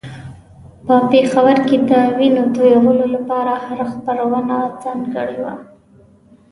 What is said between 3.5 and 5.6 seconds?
هره خپرونه ځانګړې وه.